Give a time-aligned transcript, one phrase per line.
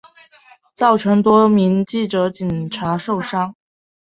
[0.73, 3.53] 造成多名记者警察受伤